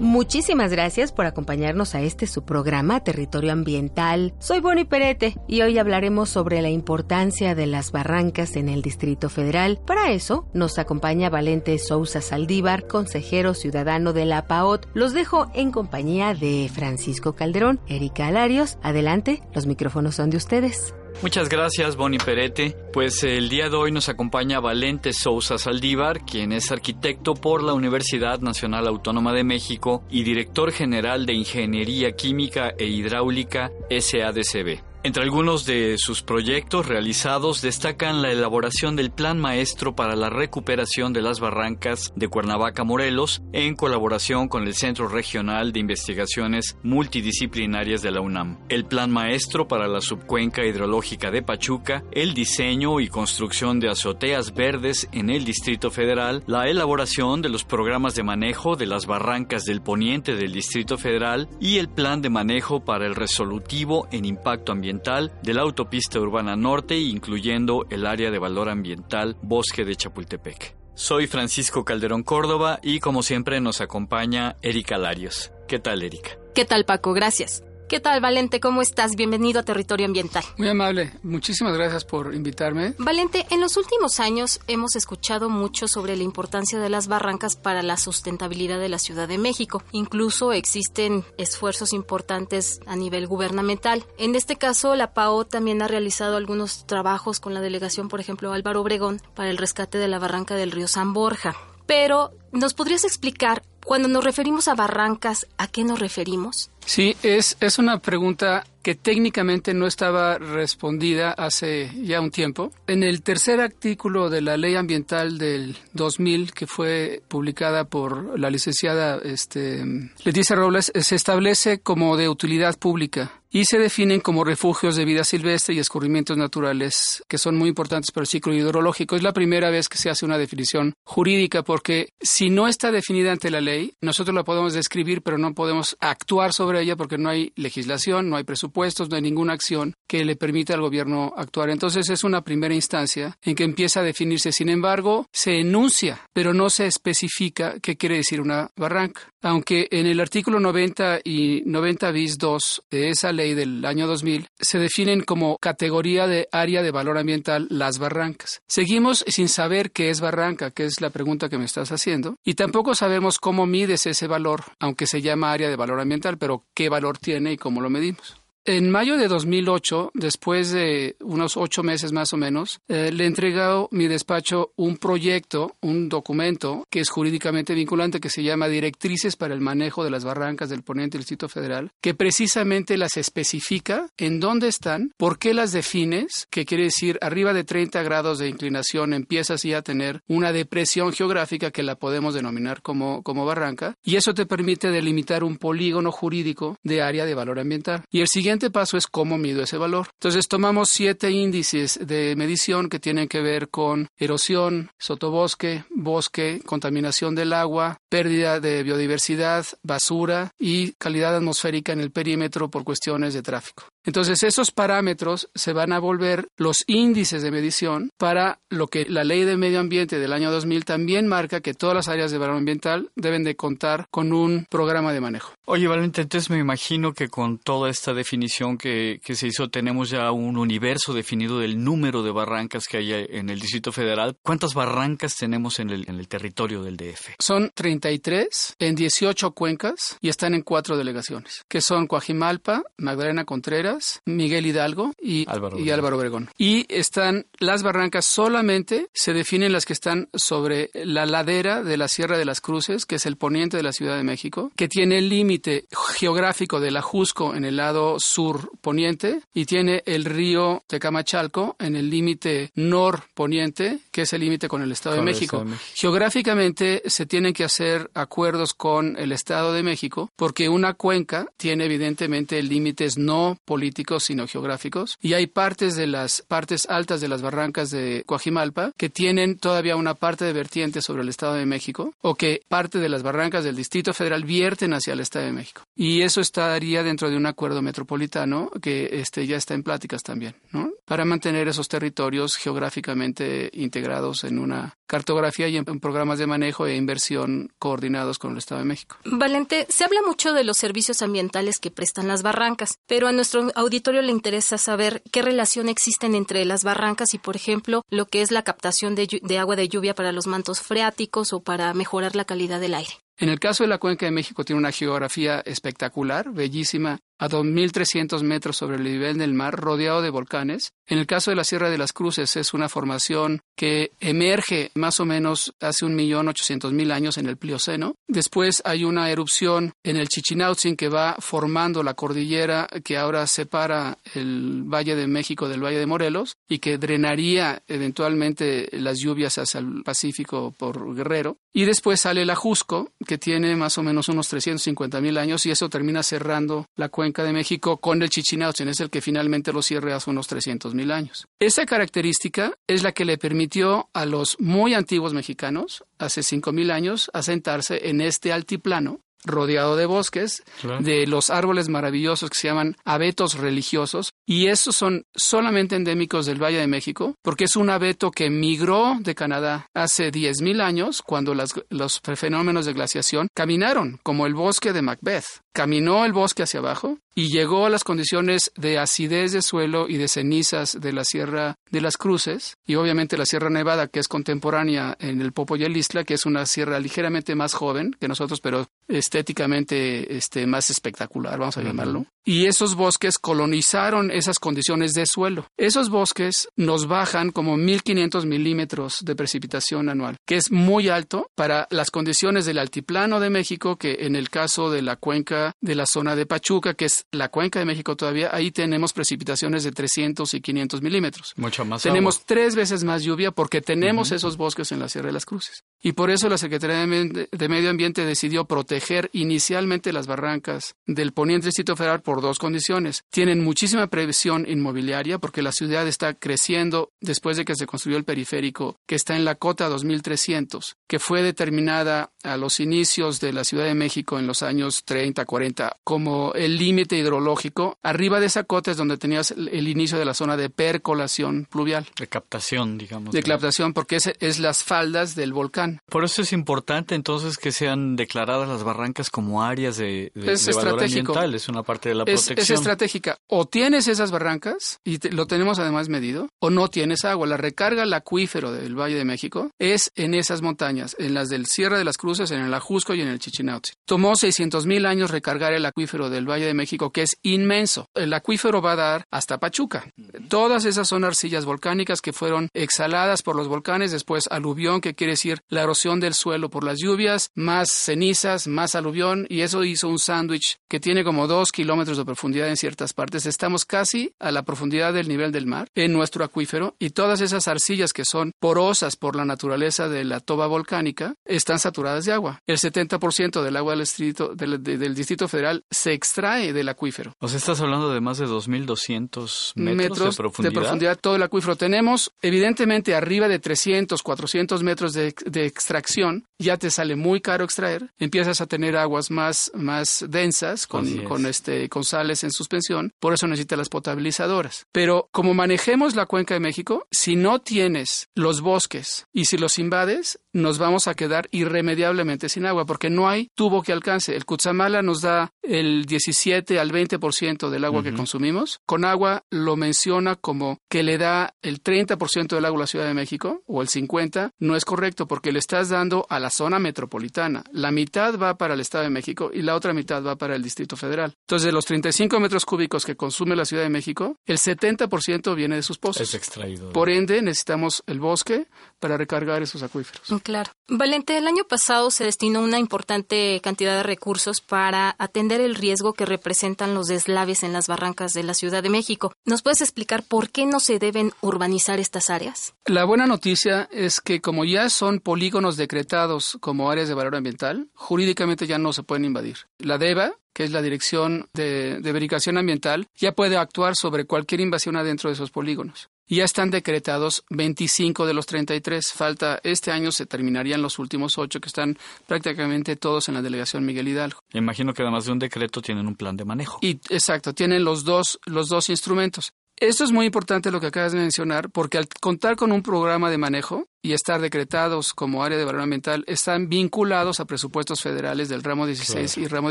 Muchísimas 0.00 0.70
gracias 0.70 1.12
por 1.12 1.26
acompañarnos 1.26 1.94
a 1.94 2.00
este 2.00 2.26
su 2.26 2.42
programa 2.42 3.04
Territorio 3.04 3.52
Ambiental. 3.52 4.32
Soy 4.38 4.60
Bonnie 4.60 4.86
Perete 4.86 5.36
y 5.46 5.60
hoy 5.60 5.76
hablaremos 5.76 6.30
sobre 6.30 6.62
la 6.62 6.70
importancia 6.70 7.54
de 7.54 7.66
las 7.66 7.92
barrancas 7.92 8.56
en 8.56 8.70
el 8.70 8.80
Distrito 8.80 9.28
Federal. 9.28 9.78
Para 9.86 10.10
eso 10.10 10.46
nos 10.54 10.78
acompaña 10.78 11.28
Valente 11.28 11.78
Sousa 11.78 12.22
Saldívar, 12.22 12.86
consejero 12.86 13.52
ciudadano 13.52 14.14
de 14.14 14.24
la 14.24 14.46
PAOT. 14.46 14.86
Los 14.94 15.12
dejo 15.12 15.50
en 15.52 15.70
compañía 15.70 16.32
de 16.32 16.70
Francisco 16.72 17.34
Calderón, 17.34 17.78
Erika 17.86 18.26
Alarios. 18.26 18.78
Adelante, 18.82 19.42
los 19.52 19.66
micrófonos 19.66 20.14
son 20.14 20.30
de 20.30 20.38
ustedes. 20.38 20.94
Muchas 21.22 21.48
gracias, 21.48 21.96
Bonnie 21.96 22.18
Perete. 22.18 22.76
Pues 22.92 23.22
el 23.24 23.48
día 23.48 23.68
de 23.68 23.76
hoy 23.76 23.92
nos 23.92 24.08
acompaña 24.08 24.58
Valente 24.58 25.12
Sousa 25.12 25.58
Saldívar, 25.58 26.24
quien 26.24 26.52
es 26.52 26.72
arquitecto 26.72 27.34
por 27.34 27.62
la 27.62 27.74
Universidad 27.74 28.40
Nacional 28.40 28.86
Autónoma 28.88 29.32
de 29.34 29.44
México 29.44 30.02
y 30.10 30.22
director 30.22 30.72
general 30.72 31.26
de 31.26 31.34
Ingeniería 31.34 32.12
Química 32.12 32.72
e 32.78 32.86
Hidráulica 32.86 33.70
SADCB. 33.90 34.89
Entre 35.02 35.22
algunos 35.22 35.64
de 35.64 35.96
sus 35.96 36.20
proyectos 36.20 36.86
realizados 36.86 37.62
destacan 37.62 38.20
la 38.20 38.32
elaboración 38.32 38.96
del 38.96 39.10
Plan 39.10 39.38
Maestro 39.38 39.96
para 39.96 40.14
la 40.14 40.28
recuperación 40.28 41.14
de 41.14 41.22
las 41.22 41.40
barrancas 41.40 42.12
de 42.16 42.28
Cuernavaca, 42.28 42.84
Morelos, 42.84 43.40
en 43.54 43.76
colaboración 43.76 44.48
con 44.48 44.64
el 44.64 44.74
Centro 44.74 45.08
Regional 45.08 45.72
de 45.72 45.80
Investigaciones 45.80 46.76
Multidisciplinarias 46.82 48.02
de 48.02 48.10
la 48.10 48.20
UNAM, 48.20 48.58
el 48.68 48.84
Plan 48.84 49.10
Maestro 49.10 49.66
para 49.66 49.88
la 49.88 50.02
Subcuenca 50.02 50.66
Hidrológica 50.66 51.30
de 51.30 51.40
Pachuca, 51.40 52.04
el 52.12 52.34
diseño 52.34 53.00
y 53.00 53.08
construcción 53.08 53.80
de 53.80 53.88
azoteas 53.88 54.52
verdes 54.52 55.08
en 55.12 55.30
el 55.30 55.46
Distrito 55.46 55.90
Federal, 55.90 56.44
la 56.46 56.68
elaboración 56.68 57.40
de 57.40 57.48
los 57.48 57.64
programas 57.64 58.14
de 58.16 58.22
manejo 58.22 58.76
de 58.76 58.84
las 58.84 59.06
barrancas 59.06 59.64
del 59.64 59.80
poniente 59.80 60.36
del 60.36 60.52
Distrito 60.52 60.98
Federal 60.98 61.48
y 61.58 61.78
el 61.78 61.88
Plan 61.88 62.20
de 62.20 62.28
manejo 62.28 62.84
para 62.84 63.06
el 63.06 63.14
resolutivo 63.14 64.06
en 64.12 64.26
impacto 64.26 64.72
ambiental 64.72 64.89
de 64.90 65.54
la 65.54 65.62
autopista 65.62 66.18
urbana 66.18 66.56
norte, 66.56 66.98
incluyendo 66.98 67.86
el 67.90 68.06
área 68.06 68.30
de 68.30 68.38
valor 68.38 68.68
ambiental 68.68 69.36
Bosque 69.42 69.84
de 69.84 69.94
Chapultepec. 69.94 70.74
Soy 70.94 71.26
Francisco 71.26 71.84
Calderón 71.84 72.24
Córdoba 72.24 72.80
y 72.82 72.98
como 73.00 73.22
siempre 73.22 73.60
nos 73.60 73.80
acompaña 73.80 74.56
Erika 74.62 74.98
Larios. 74.98 75.52
¿Qué 75.68 75.78
tal, 75.78 76.02
Erika? 76.02 76.30
¿Qué 76.54 76.64
tal, 76.64 76.84
Paco? 76.84 77.12
Gracias. 77.12 77.62
¿Qué 77.90 77.98
tal, 77.98 78.20
Valente? 78.20 78.60
¿Cómo 78.60 78.82
estás? 78.82 79.16
Bienvenido 79.16 79.58
a 79.58 79.64
Territorio 79.64 80.06
Ambiental. 80.06 80.44
Muy 80.58 80.68
amable. 80.68 81.12
Muchísimas 81.24 81.76
gracias 81.76 82.04
por 82.04 82.32
invitarme. 82.36 82.94
Valente, 82.98 83.48
en 83.50 83.60
los 83.60 83.76
últimos 83.76 84.20
años 84.20 84.60
hemos 84.68 84.94
escuchado 84.94 85.50
mucho 85.50 85.88
sobre 85.88 86.14
la 86.14 86.22
importancia 86.22 86.78
de 86.78 86.88
las 86.88 87.08
barrancas 87.08 87.56
para 87.56 87.82
la 87.82 87.96
sustentabilidad 87.96 88.78
de 88.78 88.90
la 88.90 89.00
Ciudad 89.00 89.26
de 89.26 89.38
México. 89.38 89.82
Incluso 89.90 90.52
existen 90.52 91.24
esfuerzos 91.36 91.92
importantes 91.92 92.78
a 92.86 92.94
nivel 92.94 93.26
gubernamental. 93.26 94.04
En 94.18 94.36
este 94.36 94.54
caso, 94.54 94.94
la 94.94 95.12
PAO 95.12 95.44
también 95.44 95.82
ha 95.82 95.88
realizado 95.88 96.36
algunos 96.36 96.86
trabajos 96.86 97.40
con 97.40 97.54
la 97.54 97.60
delegación, 97.60 98.06
por 98.06 98.20
ejemplo, 98.20 98.52
Álvaro 98.52 98.82
Obregón, 98.82 99.20
para 99.34 99.50
el 99.50 99.58
rescate 99.58 99.98
de 99.98 100.06
la 100.06 100.20
barranca 100.20 100.54
del 100.54 100.70
río 100.70 100.86
San 100.86 101.12
Borja. 101.12 101.56
Pero, 101.86 102.30
¿nos 102.52 102.72
podrías 102.72 103.02
explicar 103.02 103.64
cuando 103.84 104.06
nos 104.06 104.22
referimos 104.22 104.68
a 104.68 104.76
barrancas, 104.76 105.48
¿a 105.58 105.66
qué 105.66 105.82
nos 105.82 105.98
referimos? 105.98 106.70
Sí, 106.90 107.16
es, 107.22 107.56
es 107.60 107.78
una 107.78 108.00
pregunta 108.00 108.64
que 108.82 108.94
técnicamente 108.94 109.74
no 109.74 109.86
estaba 109.86 110.38
respondida 110.38 111.30
hace 111.30 111.90
ya 112.02 112.20
un 112.20 112.30
tiempo. 112.30 112.72
En 112.86 113.02
el 113.02 113.22
tercer 113.22 113.60
artículo 113.60 114.30
de 114.30 114.40
la 114.40 114.56
Ley 114.56 114.74
Ambiental 114.74 115.38
del 115.38 115.76
2000, 115.92 116.52
que 116.52 116.66
fue 116.66 117.22
publicada 117.28 117.84
por 117.84 118.38
la 118.38 118.50
licenciada 118.50 119.20
este, 119.22 119.84
Leticia 120.24 120.56
Robles, 120.56 120.90
se 120.94 121.14
establece 121.14 121.80
como 121.80 122.16
de 122.16 122.28
utilidad 122.28 122.76
pública 122.78 123.32
y 123.52 123.64
se 123.64 123.78
definen 123.78 124.20
como 124.20 124.44
refugios 124.44 124.94
de 124.94 125.04
vida 125.04 125.24
silvestre 125.24 125.74
y 125.74 125.80
escurrimientos 125.80 126.36
naturales 126.36 127.24
que 127.26 127.36
son 127.36 127.56
muy 127.56 127.68
importantes 127.68 128.12
para 128.12 128.22
el 128.22 128.28
ciclo 128.28 128.54
hidrológico. 128.54 129.16
Es 129.16 129.24
la 129.24 129.32
primera 129.32 129.70
vez 129.70 129.88
que 129.88 129.98
se 129.98 130.08
hace 130.08 130.24
una 130.24 130.38
definición 130.38 130.94
jurídica 131.04 131.64
porque 131.64 132.10
si 132.20 132.48
no 132.48 132.68
está 132.68 132.92
definida 132.92 133.32
ante 133.32 133.50
la 133.50 133.60
ley, 133.60 133.94
nosotros 134.00 134.34
la 134.36 134.44
podemos 134.44 134.72
describir 134.72 135.22
pero 135.22 135.36
no 135.36 135.52
podemos 135.52 135.96
actuar 135.98 136.52
sobre 136.52 136.78
ella 136.80 136.96
porque 136.96 137.18
no 137.18 137.28
hay 137.28 137.52
legislación, 137.56 138.28
no 138.28 138.36
hay 138.36 138.44
presupuestos, 138.44 139.08
no 139.08 139.16
hay 139.16 139.22
ninguna 139.22 139.52
acción 139.52 139.94
que 140.06 140.24
le 140.24 140.36
permita 140.36 140.74
al 140.74 140.80
gobierno 140.80 141.32
actuar. 141.36 141.70
Entonces 141.70 142.08
es 142.10 142.24
una 142.24 142.42
primera 142.42 142.74
instancia 142.74 143.36
en 143.42 143.54
que 143.54 143.64
empieza 143.64 144.00
a 144.00 144.04
definirse. 144.04 144.52
Sin 144.52 144.68
embargo, 144.68 145.26
se 145.32 145.58
enuncia, 145.58 146.20
pero 146.32 146.54
no 146.54 146.70
se 146.70 146.86
especifica 146.86 147.78
qué 147.80 147.96
quiere 147.96 148.16
decir 148.16 148.40
una 148.40 148.70
barranca. 148.76 149.22
Aunque 149.42 149.88
en 149.90 150.06
el 150.06 150.20
artículo 150.20 150.60
90 150.60 151.20
y 151.24 151.62
90 151.64 152.10
bis 152.10 152.36
2 152.36 152.82
de 152.90 153.08
esa 153.08 153.32
ley 153.32 153.54
del 153.54 153.84
año 153.86 154.06
2000, 154.06 154.48
se 154.58 154.78
definen 154.78 155.22
como 155.22 155.56
categoría 155.58 156.26
de 156.26 156.48
área 156.52 156.82
de 156.82 156.90
valor 156.90 157.16
ambiental 157.16 157.66
las 157.70 157.98
barrancas. 157.98 158.60
Seguimos 158.68 159.24
sin 159.26 159.48
saber 159.48 159.92
qué 159.92 160.10
es 160.10 160.20
barranca, 160.20 160.70
que 160.70 160.84
es 160.84 161.00
la 161.00 161.10
pregunta 161.10 161.48
que 161.48 161.56
me 161.56 161.64
estás 161.64 161.90
haciendo, 161.90 162.36
y 162.44 162.54
tampoco 162.54 162.94
sabemos 162.94 163.38
cómo 163.38 163.66
mides 163.66 164.06
ese 164.06 164.26
valor, 164.26 164.64
aunque 164.78 165.06
se 165.06 165.22
llama 165.22 165.52
área 165.52 165.70
de 165.70 165.76
valor 165.76 166.00
ambiental, 166.00 166.36
pero 166.36 166.59
qué 166.74 166.88
valor 166.88 167.18
tiene 167.18 167.52
y 167.52 167.56
cómo 167.56 167.80
lo 167.80 167.90
medimos. 167.90 168.39
En 168.66 168.90
mayo 168.90 169.16
de 169.16 169.26
2008, 169.26 170.10
después 170.12 170.70
de 170.70 171.16
unos 171.20 171.56
ocho 171.56 171.82
meses 171.82 172.12
más 172.12 172.34
o 172.34 172.36
menos, 172.36 172.80
eh, 172.88 173.10
le 173.10 173.24
he 173.24 173.26
entregado 173.26 173.88
mi 173.90 174.06
despacho 174.06 174.72
un 174.76 174.98
proyecto, 174.98 175.76
un 175.80 176.10
documento 176.10 176.86
que 176.90 177.00
es 177.00 177.08
jurídicamente 177.08 177.72
vinculante 177.72 178.20
que 178.20 178.28
se 178.28 178.42
llama 178.42 178.68
Directrices 178.68 179.36
para 179.36 179.54
el 179.54 179.62
manejo 179.62 180.04
de 180.04 180.10
las 180.10 180.24
barrancas 180.24 180.68
del 180.68 180.82
Poniente 180.82 181.16
del 181.16 181.22
Distrito 181.22 181.48
Federal, 181.48 181.90
que 182.02 182.12
precisamente 182.12 182.98
las 182.98 183.16
especifica 183.16 184.08
en 184.18 184.40
dónde 184.40 184.68
están, 184.68 185.14
por 185.16 185.38
qué 185.38 185.54
las 185.54 185.72
defines, 185.72 186.46
que 186.50 186.66
quiere 186.66 186.84
decir 186.84 187.18
arriba 187.22 187.54
de 187.54 187.64
30 187.64 188.02
grados 188.02 188.38
de 188.38 188.48
inclinación 188.48 189.14
empiezas 189.14 189.62
ya 189.62 189.78
a 189.78 189.82
tener 189.82 190.20
una 190.28 190.52
depresión 190.52 191.14
geográfica 191.14 191.70
que 191.70 191.82
la 191.82 191.94
podemos 191.94 192.34
denominar 192.34 192.82
como, 192.82 193.22
como 193.22 193.46
barranca, 193.46 193.96
y 194.04 194.16
eso 194.16 194.34
te 194.34 194.44
permite 194.44 194.90
delimitar 194.90 195.44
un 195.44 195.56
polígono 195.56 196.12
jurídico 196.12 196.76
de 196.82 197.00
área 197.00 197.24
de 197.24 197.34
valor 197.34 197.58
ambiental. 197.58 198.04
Y 198.10 198.20
el 198.20 198.28
siguiente 198.28 198.59
siguiente 198.60 198.78
paso 198.78 198.98
es 198.98 199.06
cómo 199.06 199.38
mido 199.38 199.62
ese 199.62 199.78
valor. 199.78 200.08
Entonces 200.12 200.46
tomamos 200.46 200.90
siete 200.92 201.30
índices 201.30 201.98
de 202.06 202.36
medición 202.36 202.90
que 202.90 203.00
tienen 203.00 203.26
que 203.26 203.40
ver 203.40 203.70
con 203.70 204.08
erosión, 204.18 204.90
sotobosque, 204.98 205.84
bosque, 205.88 206.60
contaminación 206.66 207.34
del 207.34 207.54
agua, 207.54 207.96
pérdida 208.10 208.60
de 208.60 208.82
biodiversidad, 208.82 209.64
basura 209.82 210.52
y 210.58 210.92
calidad 210.98 211.36
atmosférica 211.36 211.92
en 211.94 212.00
el 212.00 212.10
perímetro 212.10 212.70
por 212.70 212.84
cuestiones 212.84 213.32
de 213.32 213.42
tráfico. 213.42 213.84
Entonces 214.04 214.42
esos 214.42 214.70
parámetros 214.70 215.50
se 215.54 215.72
van 215.72 215.92
a 215.92 215.98
volver 215.98 216.48
los 216.56 216.84
índices 216.86 217.42
de 217.42 217.50
medición 217.50 218.10
para 218.16 218.58
lo 218.68 218.86
que 218.86 219.04
la 219.04 219.24
ley 219.24 219.44
de 219.44 219.56
medio 219.56 219.80
ambiente 219.80 220.18
del 220.18 220.32
año 220.32 220.50
2000 220.50 220.84
también 220.84 221.26
marca 221.26 221.60
que 221.60 221.74
todas 221.74 221.94
las 221.94 222.08
áreas 222.08 222.30
de 222.30 222.38
valor 222.38 222.56
ambiental 222.56 223.10
deben 223.14 223.44
de 223.44 223.56
contar 223.56 224.06
con 224.10 224.32
un 224.32 224.66
programa 224.70 225.12
de 225.12 225.20
manejo. 225.20 225.54
Oye, 225.66 225.86
Valente, 225.86 226.22
entonces 226.22 226.50
me 226.50 226.58
imagino 226.58 227.12
que 227.12 227.28
con 227.28 227.58
toda 227.58 227.90
esta 227.90 228.14
definición 228.14 228.78
que, 228.78 229.20
que 229.22 229.34
se 229.34 229.48
hizo 229.48 229.68
tenemos 229.68 230.10
ya 230.10 230.32
un 230.32 230.56
universo 230.56 231.12
definido 231.12 231.58
del 231.58 231.82
número 231.82 232.22
de 232.22 232.30
barrancas 232.30 232.86
que 232.86 232.98
hay 232.98 233.12
en 233.12 233.50
el 233.50 233.60
Distrito 233.60 233.92
Federal. 233.92 234.36
¿Cuántas 234.42 234.74
barrancas 234.74 235.36
tenemos 235.36 235.78
en 235.78 235.90
el, 235.90 236.08
en 236.08 236.18
el 236.18 236.28
territorio 236.28 236.82
del 236.82 236.96
DF? 236.96 237.34
Son 237.38 237.70
33 237.74 238.76
en 238.78 238.94
18 238.94 239.50
cuencas 239.52 240.18
y 240.20 240.28
están 240.28 240.54
en 240.54 240.62
cuatro 240.62 240.96
delegaciones, 240.96 241.64
que 241.68 241.80
son 241.80 242.06
Coajimalpa, 242.06 242.82
Magdalena 242.96 243.44
Contreras, 243.44 243.89
Miguel 244.24 244.66
Hidalgo 244.66 245.12
y 245.20 245.44
Álvaro, 245.48 245.78
y 245.78 245.90
Álvaro 245.90 246.16
Obregón. 246.16 246.50
Y 246.58 246.86
están 246.88 247.46
las 247.58 247.82
barrancas 247.82 248.24
solamente, 248.24 249.08
se 249.12 249.32
definen 249.32 249.72
las 249.72 249.86
que 249.86 249.92
están 249.92 250.28
sobre 250.34 250.90
la 250.94 251.26
ladera 251.26 251.82
de 251.82 251.96
la 251.96 252.08
Sierra 252.08 252.38
de 252.38 252.44
las 252.44 252.60
Cruces, 252.60 253.06
que 253.06 253.16
es 253.16 253.26
el 253.26 253.36
poniente 253.36 253.76
de 253.76 253.82
la 253.82 253.92
Ciudad 253.92 254.16
de 254.16 254.24
México, 254.24 254.72
que 254.76 254.88
tiene 254.88 255.18
el 255.18 255.28
límite 255.28 255.86
geográfico 256.20 256.78
de 256.78 256.92
la 256.92 257.02
Jusco 257.02 257.54
en 257.54 257.64
el 257.64 257.76
lado 257.76 258.20
sur 258.20 258.70
poniente 258.80 259.40
y 259.52 259.64
tiene 259.64 260.02
el 260.06 260.24
río 260.24 260.84
Tecamachalco 260.86 261.76
en 261.80 261.96
el 261.96 262.08
límite 262.08 262.70
norponiente, 262.74 263.98
que 264.12 264.22
es 264.22 264.32
el 264.32 264.42
límite 264.42 264.68
con 264.68 264.82
el 264.82 264.92
Estado 264.92 265.16
de 265.16 265.22
México. 265.22 265.64
Geográficamente 265.94 267.02
se 267.06 267.26
tienen 267.26 267.52
que 267.52 267.64
hacer 267.64 268.10
acuerdos 268.14 268.72
con 268.72 269.16
el 269.18 269.32
Estado 269.32 269.72
de 269.72 269.82
México 269.82 270.30
porque 270.36 270.68
una 270.68 270.94
cuenca 270.94 271.46
tiene 271.56 271.86
evidentemente 271.86 272.62
límites 272.62 273.18
no 273.18 273.58
políticos 273.64 273.80
políticos, 273.80 274.24
sino 274.24 274.46
geográficos. 274.46 275.16
Y 275.22 275.32
hay 275.32 275.46
partes 275.46 275.96
de 275.96 276.06
las 276.06 276.42
partes 276.42 276.86
altas 276.86 277.22
de 277.22 277.28
las 277.28 277.40
barrancas 277.40 277.90
de 277.90 278.24
Coajimalpa 278.26 278.92
que 278.98 279.08
tienen 279.08 279.56
todavía 279.58 279.96
una 279.96 280.12
parte 280.12 280.44
de 280.44 280.52
vertiente 280.52 281.00
sobre 281.00 281.22
el 281.22 281.30
Estado 281.30 281.54
de 281.54 281.64
México 281.64 282.12
o 282.20 282.34
que 282.34 282.60
parte 282.68 282.98
de 282.98 283.08
las 283.08 283.22
barrancas 283.22 283.64
del 283.64 283.76
Distrito 283.76 284.12
Federal 284.12 284.44
vierten 284.44 284.92
hacia 284.92 285.14
el 285.14 285.20
Estado 285.20 285.46
de 285.46 285.52
México. 285.52 285.82
Y 285.96 286.09
eso 286.22 286.40
estaría 286.40 287.02
dentro 287.02 287.30
de 287.30 287.36
un 287.36 287.46
acuerdo 287.46 287.82
metropolitano 287.82 288.70
que 288.82 289.08
este, 289.12 289.46
ya 289.46 289.56
está 289.56 289.74
en 289.74 289.82
pláticas 289.82 290.22
también, 290.22 290.56
¿no? 290.72 290.90
Para 291.04 291.24
mantener 291.24 291.68
esos 291.68 291.88
territorios 291.88 292.56
geográficamente 292.56 293.70
integrados 293.74 294.44
en 294.44 294.58
una 294.58 294.96
cartografía 295.06 295.68
y 295.68 295.76
en, 295.76 295.84
programas 295.84 296.38
de 296.38 296.46
manejo 296.46 296.86
e 296.86 296.96
inversión 296.96 297.72
coordinados 297.78 298.38
con 298.38 298.52
el 298.52 298.58
Estado 298.58 298.80
de 298.80 298.86
México. 298.86 299.16
Valente, 299.24 299.86
se 299.88 300.04
habla 300.04 300.20
mucho 300.26 300.52
de 300.52 300.64
los 300.64 300.76
servicios 300.76 301.20
ambientales 301.22 301.78
que 301.78 301.90
prestan 301.90 302.28
las 302.28 302.42
barrancas, 302.42 302.94
pero 303.06 303.26
a 303.26 303.32
nuestro 303.32 303.70
auditorio 303.74 304.22
le 304.22 304.30
interesa 304.30 304.78
saber 304.78 305.22
qué 305.32 305.42
relación 305.42 305.88
existen 305.88 306.34
entre 306.34 306.64
las 306.64 306.84
barrancas 306.84 307.34
y, 307.34 307.38
por 307.38 307.56
ejemplo, 307.56 308.02
lo 308.08 308.26
que 308.26 308.42
es 308.42 308.50
la 308.50 308.62
captación 308.62 309.14
de 309.14 309.58
agua 309.58 309.76
de 309.76 309.88
lluvia 309.88 310.14
para 310.14 310.32
los 310.32 310.46
mantos 310.46 310.80
freáticos 310.80 311.52
o 311.52 311.60
para 311.60 311.92
mejorar 311.92 312.36
la 312.36 312.44
calidad 312.44 312.80
del 312.80 312.94
aire. 312.94 313.14
En 313.40 313.48
el 313.48 313.58
caso 313.58 313.84
de 313.84 313.88
la 313.88 313.96
cuenca 313.96 314.26
de 314.26 314.32
México 314.32 314.66
tiene 314.66 314.80
una 314.80 314.92
geografía 314.92 315.60
espectacular, 315.60 316.52
bellísima, 316.52 317.20
a 317.38 317.48
2.300 317.48 318.42
metros 318.42 318.76
sobre 318.76 318.96
el 318.96 319.02
nivel 319.02 319.38
del 319.38 319.54
mar, 319.54 319.80
rodeado 319.80 320.20
de 320.20 320.28
volcanes. 320.28 320.92
En 321.10 321.18
el 321.18 321.26
caso 321.26 321.50
de 321.50 321.56
la 321.56 321.64
Sierra 321.64 321.90
de 321.90 321.98
las 321.98 322.12
Cruces 322.12 322.54
es 322.54 322.72
una 322.72 322.88
formación 322.88 323.62
que 323.76 324.12
emerge 324.20 324.92
más 324.94 325.18
o 325.18 325.24
menos 325.24 325.74
hace 325.80 326.04
un 326.04 326.14
millón 326.14 326.46
ochocientos 326.46 326.92
mil 326.92 327.10
años 327.10 327.36
en 327.36 327.46
el 327.46 327.56
Plioceno. 327.56 328.14
Después 328.28 328.80
hay 328.84 329.02
una 329.02 329.28
erupción 329.28 329.92
en 330.04 330.16
el 330.16 330.28
Chichinautzin 330.28 330.96
que 330.96 331.08
va 331.08 331.34
formando 331.40 332.04
la 332.04 332.14
cordillera 332.14 332.86
que 333.02 333.18
ahora 333.18 333.48
separa 333.48 334.18
el 334.36 334.84
Valle 334.84 335.16
de 335.16 335.26
México 335.26 335.68
del 335.68 335.82
Valle 335.82 335.98
de 335.98 336.06
Morelos 336.06 336.54
y 336.68 336.78
que 336.78 336.96
drenaría 336.96 337.82
eventualmente 337.88 338.88
las 338.92 339.18
lluvias 339.18 339.58
hacia 339.58 339.80
el 339.80 340.04
Pacífico 340.04 340.72
por 340.78 341.12
Guerrero. 341.16 341.56
Y 341.72 341.86
después 341.86 342.20
sale 342.20 342.42
el 342.42 342.50
Ajusco, 342.50 343.10
que 343.26 343.38
tiene 343.38 343.74
más 343.74 343.98
o 343.98 344.04
menos 344.04 344.28
unos 344.28 344.46
350 344.46 345.20
mil 345.20 345.38
años 345.38 345.66
y 345.66 345.72
eso 345.72 345.88
termina 345.88 346.22
cerrando 346.22 346.86
la 346.94 347.08
cuenca 347.08 347.42
de 347.42 347.52
México 347.52 347.96
con 347.96 348.22
el 348.22 348.30
Chichinautzin, 348.30 348.88
es 348.88 349.00
el 349.00 349.10
que 349.10 349.20
finalmente 349.20 349.72
lo 349.72 349.82
cierre 349.82 350.12
hace 350.12 350.30
unos 350.30 350.46
300 350.46 350.94
mil. 351.04 351.46
Esa 351.58 351.86
característica 351.86 352.72
es 352.86 353.02
la 353.02 353.12
que 353.12 353.24
le 353.24 353.38
permitió 353.38 354.08
a 354.12 354.26
los 354.26 354.56
muy 354.58 354.94
antiguos 354.94 355.34
mexicanos, 355.34 356.04
hace 356.18 356.42
5 356.42 356.72
mil 356.72 356.90
años, 356.90 357.30
asentarse 357.32 358.08
en 358.08 358.20
este 358.20 358.52
altiplano 358.52 359.20
rodeado 359.44 359.96
de 359.96 360.06
bosques, 360.06 360.62
de 361.00 361.26
los 361.26 361.50
árboles 361.50 361.88
maravillosos 361.88 362.50
que 362.50 362.58
se 362.58 362.68
llaman 362.68 362.96
abetos 363.04 363.54
religiosos, 363.54 364.32
y 364.46 364.66
esos 364.66 364.96
son 364.96 365.24
solamente 365.34 365.96
endémicos 365.96 366.46
del 366.46 366.62
Valle 366.62 366.78
de 366.78 366.86
México, 366.86 367.34
porque 367.42 367.64
es 367.64 367.76
un 367.76 367.90
abeto 367.90 368.30
que 368.30 368.50
migró 368.50 369.16
de 369.20 369.34
Canadá 369.34 369.86
hace 369.94 370.30
10.000 370.30 370.82
años, 370.82 371.22
cuando 371.22 371.54
los 371.54 372.20
fenómenos 372.34 372.86
de 372.86 372.92
glaciación 372.92 373.48
caminaron, 373.54 374.18
como 374.22 374.46
el 374.46 374.54
bosque 374.54 374.92
de 374.92 375.02
Macbeth. 375.02 375.44
Caminó 375.72 376.24
el 376.24 376.32
bosque 376.32 376.64
hacia 376.64 376.80
abajo 376.80 377.18
y 377.34 377.48
llegó 377.48 377.86
a 377.86 377.90
las 377.90 378.02
condiciones 378.02 378.72
de 378.76 378.98
acidez 378.98 379.52
de 379.52 379.62
suelo 379.62 380.08
y 380.08 380.16
de 380.16 380.26
cenizas 380.26 380.98
de 381.00 381.12
la 381.12 381.24
Sierra 381.24 381.76
de 381.90 382.00
las 382.00 382.16
Cruces 382.16 382.76
y 382.84 382.96
obviamente 382.96 383.38
la 383.38 383.46
Sierra 383.46 383.70
Nevada 383.70 384.08
que 384.08 384.18
es 384.18 384.26
contemporánea 384.26 385.16
en 385.20 385.40
el 385.40 385.52
Popo 385.52 385.76
y 385.76 385.84
el 385.84 385.96
Isla, 385.96 386.24
que 386.24 386.34
es 386.34 386.44
una 386.44 386.66
sierra 386.66 386.98
ligeramente 386.98 387.54
más 387.54 387.74
joven 387.74 388.16
que 388.20 388.26
nosotros, 388.28 388.60
pero 388.60 388.88
estéticamente 389.10 390.36
este, 390.36 390.66
más 390.66 390.90
espectacular, 390.90 391.58
vamos 391.58 391.76
a 391.76 391.82
llamarlo. 391.82 392.26
Y 392.44 392.66
esos 392.66 392.94
bosques 392.94 393.38
colonizaron 393.38 394.30
esas 394.30 394.58
condiciones 394.58 395.12
de 395.12 395.26
suelo. 395.26 395.66
Esos 395.76 396.08
bosques 396.08 396.68
nos 396.74 397.06
bajan 397.06 397.50
como 397.50 397.76
1500 397.76 398.46
milímetros 398.46 399.18
de 399.20 399.36
precipitación 399.36 400.08
anual, 400.08 400.36
que 400.46 400.56
es 400.56 400.70
muy 400.70 401.08
alto 401.08 401.50
para 401.54 401.86
las 401.90 402.10
condiciones 402.10 402.64
del 402.64 402.78
altiplano 402.78 403.40
de 403.40 403.50
México, 403.50 403.96
que 403.96 404.18
en 404.20 404.36
el 404.36 404.48
caso 404.48 404.90
de 404.90 405.02
la 405.02 405.16
cuenca 405.16 405.72
de 405.80 405.94
la 405.94 406.06
zona 406.06 406.34
de 406.34 406.46
Pachuca, 406.46 406.94
que 406.94 407.04
es 407.04 407.26
la 407.30 407.50
cuenca 407.50 407.78
de 407.78 407.84
México 407.84 408.16
todavía, 408.16 408.50
ahí 408.52 408.70
tenemos 408.70 409.12
precipitaciones 409.12 409.84
de 409.84 409.92
300 409.92 410.54
y 410.54 410.60
500 410.60 411.02
milímetros. 411.02 411.52
Mucho 411.56 411.84
más. 411.84 412.02
Tenemos 412.02 412.44
tres 412.46 412.74
veces 412.74 413.04
más 413.04 413.22
lluvia 413.22 413.50
porque 413.50 413.82
tenemos 413.82 414.32
esos 414.32 414.56
bosques 414.56 414.92
en 414.92 415.00
la 415.00 415.08
Sierra 415.08 415.26
de 415.26 415.34
las 415.34 415.44
Cruces. 415.44 415.84
Y 416.02 416.12
por 416.12 416.30
eso 416.30 416.48
la 416.48 416.58
Secretaría 416.58 417.06
de 417.06 417.68
Medio 417.68 417.90
Ambiente 417.90 418.24
decidió 418.24 418.64
proteger 418.64 419.28
inicialmente 419.32 420.12
las 420.12 420.26
barrancas 420.26 420.94
del 421.06 421.32
poniente 421.32 421.66
Distrito 421.66 421.96
Federal 421.96 422.22
por 422.22 422.40
dos 422.40 422.58
condiciones. 422.58 423.24
Tienen 423.30 423.62
muchísima 423.62 424.06
previsión 424.06 424.64
inmobiliaria 424.68 425.38
porque 425.38 425.62
la 425.62 425.72
ciudad 425.72 426.08
está 426.08 426.34
creciendo 426.34 427.12
después 427.20 427.56
de 427.56 427.64
que 427.64 427.76
se 427.76 427.86
construyó 427.86 428.16
el 428.16 428.24
periférico 428.24 428.96
que 429.06 429.14
está 429.14 429.36
en 429.36 429.44
la 429.44 429.56
cota 429.56 429.88
2300, 429.88 430.96
que 431.06 431.18
fue 431.18 431.42
determinada 431.42 432.32
a 432.42 432.56
los 432.56 432.80
inicios 432.80 433.40
de 433.40 433.52
la 433.52 433.64
Ciudad 433.64 433.84
de 433.84 433.94
México 433.94 434.38
en 434.38 434.46
los 434.46 434.62
años 434.62 435.04
30, 435.04 435.44
40 435.44 435.96
como 436.04 436.52
el 436.54 436.76
límite 436.76 437.16
hidrológico. 437.16 437.98
Arriba 438.02 438.40
de 438.40 438.46
esa 438.46 438.64
cota 438.64 438.90
es 438.90 438.96
donde 438.96 439.18
tenías 439.18 439.50
el 439.50 439.88
inicio 439.88 440.18
de 440.18 440.24
la 440.24 440.34
zona 440.34 440.56
de 440.56 440.70
percolación 440.70 441.66
pluvial. 441.70 442.06
De 442.18 442.26
captación, 442.26 442.98
digamos. 442.98 443.32
De 443.32 443.42
captación 443.42 443.92
porque 443.92 444.16
es, 444.16 444.32
es 444.40 444.58
las 444.58 444.82
faldas 444.84 445.34
del 445.34 445.52
volcán. 445.52 446.00
Por 446.08 446.24
eso 446.24 446.42
es 446.42 446.52
importante 446.52 447.14
entonces 447.14 447.58
que 447.58 447.72
sean 447.72 448.16
declaradas 448.16 448.68
las 448.68 448.84
barrancas 448.84 449.30
como 449.30 449.62
áreas 449.62 449.96
de, 449.96 450.32
valor 450.34 451.02
ambiental. 451.02 451.54
Es 451.54 451.68
una 451.68 451.82
parte 451.82 452.10
de 452.10 452.14
la 452.14 452.24
protección. 452.24 452.58
Es, 452.58 452.70
estratégica. 452.70 453.38
O 453.46 453.66
tienes 453.66 454.08
esas 454.08 454.30
barrancas 454.30 455.00
y 455.04 455.18
lo 455.30 455.46
tenemos 455.46 455.78
además 455.78 456.08
medido, 456.08 456.48
o 456.58 456.70
no 456.70 456.88
tienes 456.88 457.24
agua. 457.24 457.46
La 457.46 457.56
recarga 457.56 458.02
al 458.04 458.12
acuífero 458.12 458.72
del 458.72 458.98
Valle 458.98 459.16
de 459.16 459.24
México 459.24 459.70
es 459.78 460.12
en 460.14 460.34
esas 460.34 460.62
montañas, 460.62 461.16
en 461.18 461.34
las 461.34 461.48
del 461.48 461.66
Sierra 461.66 461.98
de 461.98 462.04
las 462.04 462.16
Cruces, 462.16 462.29
en 462.38 462.60
el 462.60 462.72
Ajusco 462.72 463.14
y 463.14 463.20
en 463.20 463.28
el 463.28 463.40
Chichinautzin. 463.40 463.94
Tomó 464.04 464.36
600 464.36 464.86
mil 464.86 465.04
años 465.04 465.30
recargar 465.30 465.72
el 465.72 465.84
acuífero 465.84 466.30
del 466.30 466.48
Valle 466.48 466.66
de 466.66 466.74
México, 466.74 467.10
que 467.10 467.22
es 467.22 467.36
inmenso. 467.42 468.06
El 468.14 468.32
acuífero 468.32 468.80
va 468.80 468.92
a 468.92 468.96
dar 468.96 469.24
hasta 469.30 469.58
Pachuca. 469.58 470.12
Todas 470.48 470.84
esas 470.84 471.08
son 471.08 471.24
arcillas 471.24 471.64
volcánicas 471.64 472.20
que 472.20 472.32
fueron 472.32 472.68
exhaladas 472.72 473.42
por 473.42 473.56
los 473.56 473.66
volcanes, 473.66 474.12
después 474.12 474.46
aluvión, 474.50 475.00
que 475.00 475.14
quiere 475.14 475.32
decir 475.32 475.60
la 475.68 475.82
erosión 475.82 476.20
del 476.20 476.34
suelo 476.34 476.70
por 476.70 476.84
las 476.84 477.00
lluvias, 477.00 477.50
más 477.54 477.90
cenizas, 477.90 478.68
más 478.68 478.94
aluvión, 478.94 479.46
y 479.48 479.62
eso 479.62 479.82
hizo 479.82 480.08
un 480.08 480.18
sándwich 480.20 480.76
que 480.88 481.00
tiene 481.00 481.24
como 481.24 481.48
dos 481.48 481.72
kilómetros 481.72 482.16
de 482.16 482.24
profundidad 482.24 482.68
en 482.68 482.76
ciertas 482.76 483.12
partes. 483.12 483.46
Estamos 483.46 483.84
casi 483.84 484.34
a 484.38 484.52
la 484.52 484.62
profundidad 484.62 485.12
del 485.12 485.28
nivel 485.28 485.50
del 485.52 485.66
mar 485.66 485.88
en 485.94 486.12
nuestro 486.12 486.44
acuífero 486.44 486.94
y 486.98 487.10
todas 487.10 487.40
esas 487.40 487.68
arcillas 487.68 488.12
que 488.12 488.24
son 488.24 488.52
porosas 488.60 489.16
por 489.16 489.36
la 489.36 489.44
naturaleza 489.44 490.08
de 490.08 490.24
la 490.24 490.40
toba 490.40 490.66
volcánica 490.66 491.34
están 491.44 491.78
saturadas 491.78 492.19
de 492.24 492.32
agua. 492.32 492.62
El 492.66 492.78
70% 492.78 493.62
del 493.62 493.76
agua 493.76 493.92
del 493.92 494.00
distrito, 494.00 494.54
del, 494.54 494.82
del 494.82 495.14
distrito 495.14 495.48
federal 495.48 495.84
se 495.90 496.12
extrae 496.12 496.72
del 496.72 496.88
acuífero. 496.88 497.34
O 497.38 497.48
sea, 497.48 497.58
estás 497.58 497.80
hablando 497.80 498.12
de 498.12 498.20
más 498.20 498.38
de 498.38 498.46
2.200 498.46 499.72
metros, 499.76 500.36
de, 500.36 500.36
profundidad. 500.36 500.70
de 500.70 500.80
profundidad. 500.80 501.18
Todo 501.20 501.36
el 501.36 501.42
acuífero. 501.42 501.76
Tenemos, 501.76 502.32
evidentemente, 502.42 503.14
arriba 503.14 503.48
de 503.48 503.58
300, 503.58 504.22
400 504.22 504.82
metros 504.82 505.12
de, 505.12 505.34
de 505.46 505.66
extracción. 505.66 506.46
Ya 506.58 506.76
te 506.76 506.90
sale 506.90 507.16
muy 507.16 507.40
caro 507.40 507.64
extraer. 507.64 508.10
Empiezas 508.18 508.60
a 508.60 508.66
tener 508.66 508.96
aguas 508.96 509.30
más, 509.30 509.70
más 509.74 510.24
densas 510.28 510.86
con, 510.86 511.24
con, 511.24 511.46
este, 511.46 511.88
con 511.88 512.04
sales 512.04 512.44
en 512.44 512.50
suspensión. 512.50 513.12
Por 513.18 513.34
eso 513.34 513.46
necesitas 513.46 513.78
las 513.78 513.88
potabilizadoras. 513.88 514.86
Pero 514.92 515.28
como 515.32 515.54
manejemos 515.54 516.14
la 516.14 516.26
cuenca 516.26 516.54
de 516.54 516.60
México, 516.60 517.06
si 517.10 517.36
no 517.36 517.60
tienes 517.60 518.28
los 518.34 518.60
bosques 518.60 519.26
y 519.32 519.46
si 519.46 519.56
los 519.56 519.78
invades, 519.78 520.38
nos 520.52 520.78
vamos 520.78 521.08
a 521.08 521.14
quedar 521.14 521.48
irremediablemente 521.50 522.09
sin 522.48 522.66
agua 522.66 522.84
porque 522.86 523.10
no 523.10 523.28
hay 523.28 523.50
tubo 523.54 523.82
que 523.82 523.92
alcance. 523.92 524.34
El 524.34 524.44
Cutzamala 524.44 525.02
nos 525.02 525.20
da 525.20 525.52
el 525.62 526.04
17 526.06 526.78
al 526.78 526.90
20% 526.92 527.68
del 527.68 527.84
agua 527.84 528.02
que 528.02 528.12
consumimos. 528.12 528.80
Con 528.86 529.04
agua 529.04 529.44
lo 529.50 529.76
menciona 529.76 530.36
como 530.36 530.78
que 530.88 531.02
le 531.02 531.18
da 531.18 531.54
el 531.62 531.82
30% 531.82 532.48
del 532.48 532.64
agua 532.64 532.78
a 532.78 532.80
la 532.80 532.86
Ciudad 532.86 533.06
de 533.06 533.14
México 533.14 533.62
o 533.66 533.82
el 533.82 533.88
50%. 533.88 534.52
No 534.58 534.76
es 534.76 534.84
correcto 534.84 535.26
porque 535.26 535.52
le 535.52 535.58
estás 535.58 535.88
dando 535.88 536.26
a 536.28 536.38
la 536.38 536.50
zona 536.50 536.78
metropolitana. 536.78 537.64
La 537.72 537.90
mitad 537.90 538.38
va 538.38 538.56
para 538.56 538.74
el 538.74 538.80
Estado 538.80 539.04
de 539.04 539.10
México 539.10 539.50
y 539.52 539.62
la 539.62 539.74
otra 539.74 539.92
mitad 539.92 540.24
va 540.24 540.36
para 540.36 540.54
el 540.56 540.62
Distrito 540.62 540.96
Federal. 540.96 541.34
Entonces, 541.42 541.66
de 541.66 541.72
los 541.72 541.84
35 541.84 542.40
metros 542.40 542.64
cúbicos 542.64 543.04
que 543.04 543.16
consume 543.16 543.56
la 543.56 543.64
Ciudad 543.64 543.82
de 543.82 543.90
México, 543.90 544.36
el 544.46 544.58
70% 544.58 545.54
viene 545.54 545.76
de 545.76 545.82
sus 545.82 545.98
pozos. 545.98 546.22
Es 546.22 546.34
extraído. 546.34 546.92
Por 546.92 547.10
ende, 547.10 547.42
necesitamos 547.42 548.02
el 548.06 548.20
bosque, 548.20 548.66
para 549.00 549.16
recargar 549.16 549.62
esos 549.62 549.82
acuíferos. 549.82 550.30
Mm, 550.30 550.36
claro. 550.36 550.70
Valente, 550.88 551.36
el 551.36 551.46
año 551.46 551.64
pasado 551.64 552.10
se 552.10 552.24
destinó 552.24 552.60
una 552.60 552.78
importante 552.78 553.60
cantidad 553.62 553.96
de 553.96 554.02
recursos 554.02 554.60
para 554.60 555.16
atender 555.18 555.60
el 555.60 555.74
riesgo 555.74 556.12
que 556.12 556.26
representan 556.26 556.94
los 556.94 557.08
deslaves 557.08 557.62
en 557.62 557.72
las 557.72 557.88
barrancas 557.88 558.32
de 558.32 558.42
la 558.42 558.54
Ciudad 558.54 558.82
de 558.82 558.90
México. 558.90 559.32
¿Nos 559.44 559.62
puedes 559.62 559.80
explicar 559.80 560.22
por 560.22 560.50
qué 560.50 560.66
no 560.66 560.78
se 560.78 560.98
deben 560.98 561.32
urbanizar 561.40 561.98
estas 561.98 562.30
áreas? 562.30 562.74
La 562.86 563.04
buena 563.04 563.26
noticia 563.26 563.88
es 563.90 564.20
que 564.20 564.40
como 564.40 564.64
ya 564.64 564.90
son 564.90 565.20
polígonos 565.20 565.76
decretados 565.76 566.58
como 566.60 566.90
áreas 566.90 567.08
de 567.08 567.14
valor 567.14 567.36
ambiental, 567.36 567.88
jurídicamente 567.94 568.66
ya 568.66 568.78
no 568.78 568.92
se 568.92 569.02
pueden 569.02 569.24
invadir. 569.24 569.56
La 569.78 569.98
DEVA, 569.98 570.32
que 570.52 570.64
es 570.64 570.72
la 570.72 570.82
Dirección 570.82 571.48
de, 571.54 572.00
de 572.00 572.12
Verificación 572.12 572.58
Ambiental, 572.58 573.06
ya 573.16 573.32
puede 573.32 573.56
actuar 573.56 573.94
sobre 573.98 574.26
cualquier 574.26 574.60
invasión 574.60 574.96
adentro 574.96 575.30
de 575.30 575.34
esos 575.34 575.50
polígonos. 575.50 576.10
Ya 576.30 576.44
están 576.44 576.70
decretados 576.70 577.44
25 577.50 578.24
de 578.24 578.34
los 578.34 578.46
33. 578.46 579.12
Falta 579.12 579.58
este 579.64 579.90
año 579.90 580.12
se 580.12 580.26
terminarían 580.26 580.80
los 580.80 581.00
últimos 581.00 581.36
ocho 581.38 581.60
que 581.60 581.66
están 581.66 581.98
prácticamente 582.28 582.94
todos 582.94 583.28
en 583.28 583.34
la 583.34 583.42
delegación 583.42 583.84
Miguel 583.84 584.06
Hidalgo. 584.06 584.38
Imagino 584.52 584.94
que 584.94 585.02
además 585.02 585.24
de 585.24 585.32
un 585.32 585.40
decreto 585.40 585.82
tienen 585.82 586.06
un 586.06 586.14
plan 586.14 586.36
de 586.36 586.44
manejo. 586.44 586.78
Y 586.82 587.00
exacto, 587.10 587.52
tienen 587.52 587.82
los 587.82 588.04
dos 588.04 588.38
los 588.46 588.68
dos 588.68 588.90
instrumentos. 588.90 589.52
Esto 589.76 590.04
es 590.04 590.12
muy 590.12 590.26
importante 590.26 590.70
lo 590.70 590.78
que 590.78 590.86
acabas 590.86 591.12
de 591.12 591.18
mencionar 591.18 591.70
porque 591.70 591.98
al 591.98 592.06
contar 592.20 592.54
con 592.54 592.70
un 592.70 592.82
programa 592.82 593.28
de 593.28 593.38
manejo 593.38 593.88
y 594.02 594.12
estar 594.12 594.40
decretados 594.40 595.12
como 595.12 595.44
área 595.44 595.58
de 595.58 595.64
valor 595.64 595.82
ambiental 595.82 596.24
están 596.26 596.68
vinculados 596.68 597.40
a 597.40 597.44
presupuestos 597.44 598.00
federales 598.00 598.48
del 598.48 598.62
ramo 598.62 598.86
16 598.86 599.38
y 599.38 599.46
ramo 599.46 599.70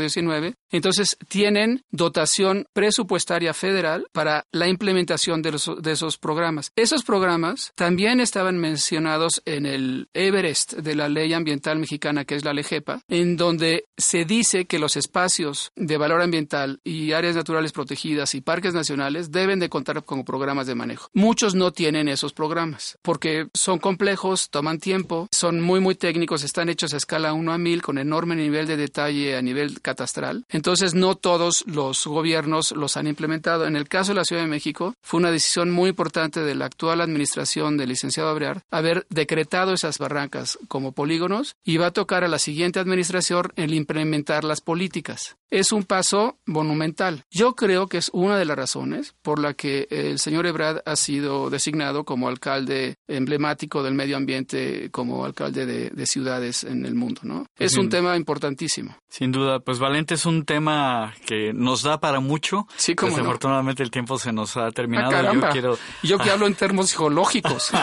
19. 0.00 0.54
Entonces 0.70 1.16
tienen 1.28 1.84
dotación 1.90 2.66
presupuestaria 2.72 3.54
federal 3.54 4.06
para 4.12 4.46
la 4.52 4.68
implementación 4.68 5.42
de, 5.42 5.52
los, 5.52 5.70
de 5.80 5.92
esos 5.92 6.18
programas. 6.18 6.70
Esos 6.76 7.02
programas 7.02 7.72
también 7.74 8.20
estaban 8.20 8.58
mencionados 8.58 9.42
en 9.44 9.66
el 9.66 10.08
Everest 10.14 10.74
de 10.74 10.94
la 10.94 11.08
ley 11.08 11.32
ambiental 11.32 11.78
mexicana, 11.78 12.24
que 12.24 12.36
es 12.36 12.44
la 12.44 12.52
LEGEPA, 12.52 13.00
en 13.08 13.36
donde 13.36 13.86
se 13.96 14.24
dice 14.24 14.66
que 14.66 14.78
los 14.78 14.96
espacios 14.96 15.72
de 15.76 15.96
valor 15.96 16.22
ambiental 16.22 16.80
y 16.84 17.12
áreas 17.12 17.36
naturales 17.36 17.72
protegidas 17.72 18.34
y 18.34 18.40
parques 18.40 18.74
nacionales 18.74 19.30
deben 19.32 19.58
de 19.58 19.68
contar 19.68 20.04
con 20.04 20.24
programas 20.24 20.66
de 20.66 20.74
manejo. 20.74 21.08
Muchos 21.14 21.54
no 21.54 21.72
tienen 21.72 22.08
esos 22.08 22.32
programas 22.32 22.98
porque 23.02 23.48
son 23.54 23.78
complejos 23.78 24.19
toman 24.50 24.78
tiempo, 24.78 25.28
son 25.32 25.60
muy 25.60 25.80
muy 25.80 25.94
técnicos, 25.94 26.44
están 26.44 26.68
hechos 26.68 26.92
a 26.92 26.98
escala 26.98 27.32
1 27.32 27.52
a 27.52 27.58
1000 27.58 27.82
con 27.82 27.98
enorme 27.98 28.36
nivel 28.36 28.66
de 28.66 28.76
detalle 28.76 29.36
a 29.36 29.42
nivel 29.42 29.80
catastral. 29.80 30.44
Entonces 30.48 30.94
no 30.94 31.14
todos 31.14 31.64
los 31.66 32.06
gobiernos 32.06 32.72
los 32.72 32.96
han 32.96 33.06
implementado. 33.06 33.66
En 33.66 33.76
el 33.76 33.88
caso 33.88 34.12
de 34.12 34.16
la 34.16 34.24
Ciudad 34.24 34.42
de 34.42 34.48
México 34.48 34.94
fue 35.02 35.18
una 35.18 35.30
decisión 35.30 35.70
muy 35.70 35.90
importante 35.90 36.40
de 36.40 36.54
la 36.54 36.66
actual 36.66 37.00
administración 37.00 37.76
del 37.76 37.88
licenciado 37.88 38.28
Abrear 38.28 38.62
haber 38.70 39.06
decretado 39.10 39.72
esas 39.72 39.98
barrancas 39.98 40.58
como 40.68 40.92
polígonos 40.92 41.56
y 41.64 41.76
va 41.76 41.86
a 41.86 41.92
tocar 41.92 42.24
a 42.24 42.28
la 42.28 42.38
siguiente 42.38 42.78
administración 42.78 43.52
el 43.56 43.74
implementar 43.74 44.44
las 44.44 44.60
políticas. 44.60 45.36
Es 45.50 45.72
un 45.72 45.82
paso 45.82 46.38
monumental. 46.46 47.24
Yo 47.30 47.56
creo 47.56 47.88
que 47.88 47.98
es 47.98 48.10
una 48.12 48.38
de 48.38 48.44
las 48.44 48.56
razones 48.56 49.14
por 49.22 49.40
la 49.40 49.54
que 49.54 49.88
el 49.90 50.18
señor 50.20 50.46
Ebrard 50.46 50.82
ha 50.86 50.94
sido 50.94 51.50
designado 51.50 52.04
como 52.04 52.28
alcalde 52.28 52.94
emblemático 53.08 53.82
del 53.82 53.94
medio 53.94 54.09
ambiente 54.16 54.90
como 54.90 55.24
alcalde 55.24 55.66
de, 55.66 56.06
ciudades 56.06 56.64
en 56.64 56.84
el 56.86 56.94
mundo, 56.94 57.20
¿no? 57.24 57.46
Es 57.58 57.76
un 57.76 57.88
tema 57.88 58.16
importantísimo. 58.16 58.96
Sin 59.08 59.32
duda, 59.32 59.60
pues 59.60 59.78
Valente 59.78 60.14
es 60.14 60.26
un 60.26 60.44
tema 60.44 61.14
que 61.26 61.52
nos 61.52 61.82
da 61.82 62.00
para 62.00 62.20
mucho. 62.20 62.66
Sí, 62.76 62.94
como 62.94 63.12
Desafortunadamente 63.12 63.82
el 63.82 63.90
tiempo 63.90 64.18
se 64.18 64.32
nos 64.32 64.56
ha 64.56 64.70
terminado. 64.72 65.16
Ah, 65.16 65.32
yo 65.32 65.40
quiero... 65.50 65.78
Yo 66.02 66.18
que 66.18 66.30
hablo 66.30 66.46
en 66.46 66.54
términos 66.54 66.90
psicológicos. 66.90 67.70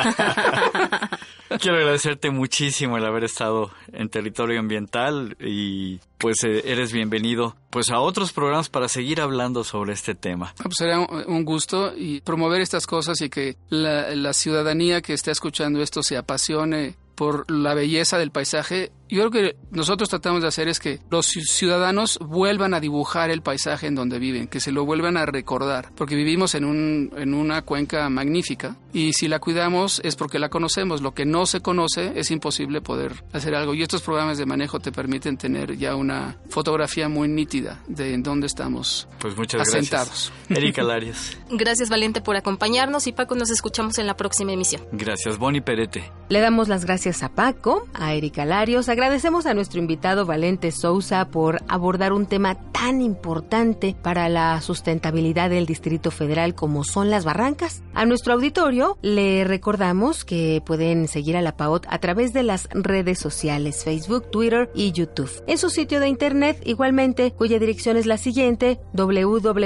Quiero 1.60 1.78
agradecerte 1.78 2.30
muchísimo 2.30 2.98
el 2.98 3.06
haber 3.06 3.24
estado 3.24 3.72
en 3.94 4.10
territorio 4.10 4.60
ambiental 4.60 5.38
y 5.40 6.00
pues 6.18 6.44
eh, 6.44 6.64
eres 6.66 6.92
bienvenido 6.92 7.56
pues 7.70 7.90
a 7.90 8.00
otros 8.00 8.34
programas 8.34 8.70
para 8.70 8.90
seguir 8.90 9.22
hablando 9.22 9.64
sobre 9.64 9.94
este 9.94 10.14
tema. 10.16 10.54
Ah, 10.60 10.64
pues 10.64 10.76
sería 10.78 11.00
un 11.00 11.46
gusto 11.46 11.94
y 11.96 12.22
promover 12.22 12.62
estas 12.62 12.86
cosas 12.86 13.22
y 13.22 13.30
que 13.30 13.58
la, 13.70 14.16
la 14.16 14.34
ciudadanía 14.34 15.02
que 15.02 15.14
está 15.14 15.32
escuchando 15.32 15.82
esto 15.82 16.04
se 16.04 16.18
apasione 16.18 16.96
por 17.16 17.50
la 17.50 17.74
belleza 17.74 18.18
del 18.18 18.32
paisaje 18.32 18.92
yo 19.10 19.30
creo 19.30 19.32
que 19.32 19.56
nosotros 19.72 20.10
tratamos 20.10 20.42
de 20.42 20.48
hacer 20.48 20.68
es 20.68 20.80
que 20.80 21.00
los 21.10 21.26
ciudadanos 21.28 22.20
vuelvan 22.20 22.74
a 22.74 22.80
dibujar 22.80 23.30
el 23.30 23.42
paisaje 23.42 23.88
en 23.88 23.96
donde 23.96 24.20
viven, 24.20 24.48
que 24.48 24.60
se 24.60 24.72
lo 24.72 24.86
vuelvan 24.86 25.18
a 25.18 25.26
recordar, 25.26 25.92
porque 25.96 26.16
vivimos 26.16 26.56
en, 26.56 26.66
un, 26.66 27.12
en 27.18 27.34
una 27.34 27.62
cuenca 27.62 28.10
magnífica 28.10 28.76
y 28.94 29.14
si 29.14 29.28
la 29.28 29.40
cuidamos 29.40 30.02
es 30.04 30.16
porque 30.16 30.40
la 30.40 30.50
conocemos. 30.50 31.02
Lo 31.02 31.14
que 31.14 31.26
no 31.26 31.46
se 31.46 31.62
conoce 31.62 32.14
es 32.16 32.32
imposible 32.32 32.82
poder 32.82 33.24
hacer 33.34 33.56
algo 33.56 33.74
y 33.74 33.84
estos 33.84 34.02
programas 34.02 34.38
de 34.38 34.46
manejo 34.46 34.80
te 34.80 34.92
permiten 34.92 35.38
tener 35.38 35.78
ya 35.78 35.96
una 35.96 36.38
fotografía 36.50 37.08
muy 37.10 37.28
nítida 37.28 37.84
de 37.88 38.14
en 38.14 38.24
dónde 38.24 38.48
estamos 38.48 39.08
pues 39.20 39.38
muchas 39.38 39.62
asentados. 39.62 40.32
Gracias. 40.50 40.58
Erika 40.58 40.84
Larios. 40.88 41.38
Gracias 41.50 41.90
Valente 41.90 42.22
por 42.22 42.36
acompañarnos 42.36 43.08
y 43.08 43.12
Paco 43.12 43.36
nos 43.36 43.50
escuchamos 43.50 43.98
en 44.00 44.08
la 44.08 44.16
próxima 44.16 44.54
emisión. 44.54 44.82
Gracias 44.92 45.38
Bonnie 45.38 45.62
Perete. 45.62 46.12
Le 46.30 46.40
damos 46.40 46.68
las 46.68 46.86
gracias 46.86 47.24
a 47.24 47.30
Paco, 47.30 47.88
a 47.94 48.14
Erika 48.14 48.46
Larios, 48.46 48.90
a 48.90 48.96
Agradecemos 48.98 49.46
a 49.46 49.54
nuestro 49.54 49.80
invitado 49.80 50.26
Valente 50.26 50.72
Sousa 50.72 51.30
por 51.30 51.62
abordar 51.68 52.14
un 52.14 52.26
tema 52.26 52.56
tan 52.72 53.04
importante 53.04 53.96
para 54.02 54.28
la 54.28 54.60
sustentabilidad 54.60 55.52
del 55.52 55.68
Distrito 55.68 56.10
Federal 56.10 56.56
como 56.56 56.84
son 56.84 57.12
las 57.12 57.24
barrancas. 57.24 57.84
A 57.94 58.08
nuestro 58.08 58.34
auditorio 58.34 58.98
le 59.04 59.44
recordamos 59.44 60.26
que 60.26 60.64
pueden 60.66 61.08
seguir 61.08 61.38
a 61.38 61.44
la 61.44 61.56
PAOT 61.56 61.86
a 61.90 62.00
través 62.00 62.34
de 62.34 62.42
las 62.42 62.70
redes 62.72 63.20
sociales 63.20 63.84
Facebook, 63.84 64.32
Twitter 64.32 64.72
y 64.74 64.94
YouTube. 64.94 65.44
En 65.46 65.60
su 65.60 65.70
sitio 65.70 66.00
de 66.00 66.08
internet 66.08 66.60
igualmente, 66.66 67.34
cuya 67.34 67.60
dirección 67.60 67.98
es 67.98 68.08
la 68.08 68.18
siguiente 68.18 68.80
www.paot.mx 68.94 69.58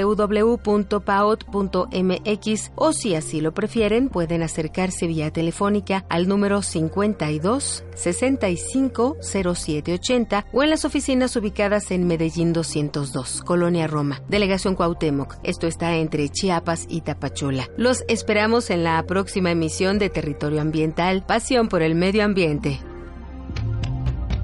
o 2.74 2.92
si 2.92 3.14
así 3.14 3.40
lo 3.40 3.54
prefieren 3.54 4.10
pueden 4.10 4.42
acercarse 4.42 5.06
vía 5.06 5.30
telefónica 5.30 6.04
al 6.10 6.28
número 6.28 6.60
52 6.60 7.84
65 7.94 9.16
0780 9.22 10.46
o 10.52 10.62
en 10.62 10.70
las 10.70 10.84
oficinas 10.84 11.36
ubicadas 11.36 11.90
en 11.90 12.06
Medellín 12.06 12.52
202, 12.52 13.42
Colonia 13.42 13.86
Roma, 13.86 14.20
Delegación 14.28 14.74
Cuauhtémoc. 14.74 15.36
Esto 15.42 15.66
está 15.66 15.96
entre 15.96 16.28
Chiapas 16.28 16.86
y 16.88 17.02
Tapachula. 17.02 17.68
Los 17.76 18.04
esperamos 18.08 18.70
en 18.70 18.84
la 18.84 19.02
próxima 19.04 19.50
emisión 19.50 19.98
de 19.98 20.10
Territorio 20.10 20.60
Ambiental, 20.60 21.24
Pasión 21.24 21.68
por 21.68 21.82
el 21.82 21.94
Medio 21.94 22.24
Ambiente. 22.24 22.80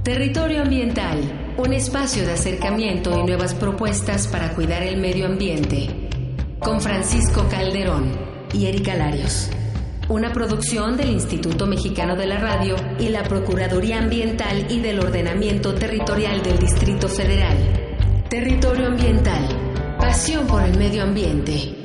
Territorio 0.02 0.62
Ambiental, 0.62 1.54
un 1.58 1.72
espacio 1.72 2.24
de 2.24 2.32
acercamiento 2.32 3.18
y 3.18 3.24
nuevas 3.24 3.54
propuestas 3.54 4.26
para 4.26 4.54
cuidar 4.54 4.82
el 4.82 4.96
medio 4.96 5.26
ambiente. 5.26 6.08
Con 6.60 6.80
Francisco 6.80 7.46
Calderón 7.50 8.16
y 8.54 8.66
Erika 8.66 8.94
Larios 8.94 9.50
una 10.08 10.32
producción 10.32 10.96
del 10.96 11.10
Instituto 11.10 11.66
Mexicano 11.66 12.16
de 12.16 12.26
la 12.26 12.38
Radio 12.38 12.76
y 12.98 13.10
la 13.10 13.22
Procuraduría 13.24 13.98
Ambiental 13.98 14.66
y 14.70 14.80
del 14.80 15.00
Ordenamiento 15.00 15.74
Territorial 15.74 16.42
del 16.42 16.58
Distrito 16.58 17.08
Federal. 17.08 17.56
Territorio 18.30 18.86
Ambiental. 18.86 19.96
Pasión 19.98 20.46
por 20.46 20.62
el 20.62 20.78
medio 20.78 21.02
ambiente. 21.02 21.77